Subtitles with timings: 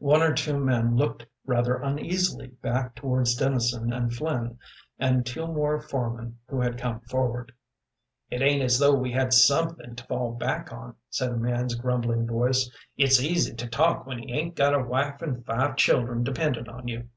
[0.00, 4.58] One or two men looked rather uneasily back towards Dennison and Flynn
[4.98, 7.52] and two more foremen who had come forward.
[8.28, 12.26] "It ain't as though we had something to fall back on," said a man's grumbling
[12.26, 12.70] voice.
[12.98, 16.86] "It's easy to talk when you 'ain't got a wife and five children dependent on
[16.86, 17.08] you."